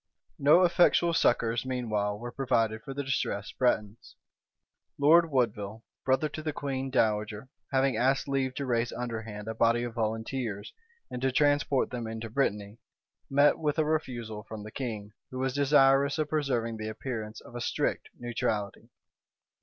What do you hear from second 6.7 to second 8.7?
dowager, having asked leave to